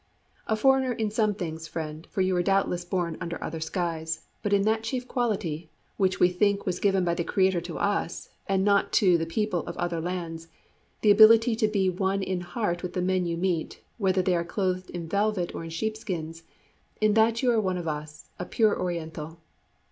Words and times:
"A 0.47 0.55
foreigner 0.55 0.93
in 0.93 1.11
some 1.11 1.35
things, 1.35 1.67
friend, 1.67 2.07
for 2.09 2.21
you 2.21 2.33
were 2.33 2.41
doubtless 2.41 2.83
born 2.83 3.19
under 3.21 3.37
other 3.43 3.59
skies; 3.59 4.23
but 4.41 4.51
in 4.51 4.63
that 4.63 4.81
chief 4.81 5.07
quality, 5.07 5.69
which 5.97 6.19
we 6.19 6.27
think 6.29 6.65
was 6.65 6.79
given 6.79 7.05
by 7.05 7.13
the 7.13 7.23
Creator 7.23 7.61
to 7.61 7.77
us 7.77 8.29
and 8.47 8.63
not 8.65 8.91
to 8.93 9.15
the 9.15 9.27
people 9.27 9.59
of 9.67 9.77
other 9.77 10.01
lands 10.01 10.47
the 11.01 11.11
ability 11.11 11.55
to 11.55 11.67
be 11.67 11.87
one 11.87 12.23
in 12.23 12.41
heart 12.41 12.81
with 12.81 12.93
the 12.93 12.99
men 13.03 13.27
you 13.27 13.37
meet, 13.37 13.79
whether 13.99 14.23
they 14.23 14.35
are 14.35 14.43
clothed 14.43 14.89
in 14.89 15.07
velvet 15.07 15.53
or 15.53 15.63
in 15.63 15.69
sheep 15.69 15.95
skins 15.95 16.41
in 16.99 17.13
that 17.13 17.43
you 17.43 17.51
are 17.51 17.61
one 17.61 17.77
of 17.77 17.87
us, 17.87 18.27
a 18.39 18.45
pure 18.45 18.75
Oriental." 18.75 19.37